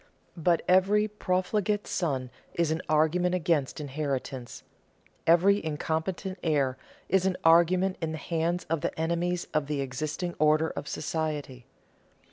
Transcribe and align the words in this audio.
But 0.35 0.63
every 0.67 1.07
profligate 1.07 1.85
son 1.85 2.31
is 2.55 2.71
an 2.71 2.81
argument 2.89 3.35
against 3.35 3.79
inheritance; 3.79 4.63
every 5.27 5.63
incompetent 5.63 6.39
heir 6.41 6.75
is 7.07 7.27
an 7.27 7.37
argument 7.43 7.97
in 8.01 8.11
the 8.11 8.17
hands 8.17 8.63
of 8.67 8.81
the 8.81 8.99
enemies 8.99 9.45
of 9.53 9.67
the 9.67 9.79
existing 9.79 10.33
order 10.39 10.69
of 10.71 10.87
society. 10.87 11.67